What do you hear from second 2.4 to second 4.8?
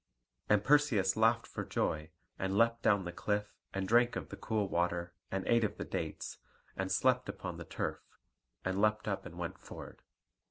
leapt down the cliff and drank of the cool